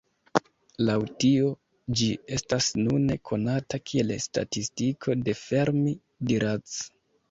[0.87, 1.51] Laŭ tio,
[2.01, 2.09] ĝi
[2.39, 6.81] estas nune konata kiel Statistiko de Fermi–Dirac.